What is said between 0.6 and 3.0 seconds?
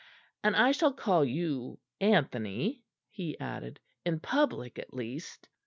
shall call you Anthony,"